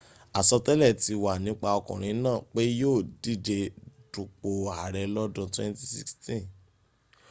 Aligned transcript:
àsọtẹ́lẹ̀ 0.39 0.97
ti 1.01 1.13
wà 1.23 1.33
nípa 1.43 1.67
ọkùnrin 1.79 2.17
náà 2.25 2.37
pé 2.51 2.61
yíò 2.79 2.93
díje 3.21 3.59
dunpò 4.11 4.49
ààrẹ 4.77 5.03
lọ́dún 5.15 5.47
2016 5.71 6.39